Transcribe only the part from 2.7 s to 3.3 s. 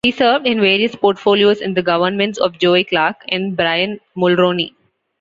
Clark